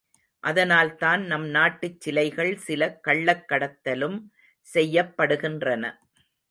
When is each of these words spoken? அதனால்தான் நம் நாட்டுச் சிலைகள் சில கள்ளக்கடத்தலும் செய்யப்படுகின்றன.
அதனால்தான் 0.43 1.21
நம் 1.25 1.45
நாட்டுச் 1.49 2.01
சிலைகள் 2.01 2.51
சில 2.57 2.99
கள்ளக்கடத்தலும் 3.07 4.19
செய்யப்படுகின்றன. 4.67 5.83